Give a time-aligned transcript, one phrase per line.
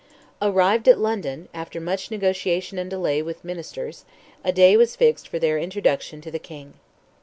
[0.41, 4.03] Arrived at London, after much negotiation and delay with ministers,
[4.43, 6.73] a day was fixed for their introduction to the King.